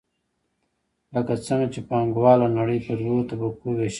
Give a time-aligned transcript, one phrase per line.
[1.13, 3.89] لکه څنګه چې پانګواله نړۍ په دوو طبقو ویشلې ده.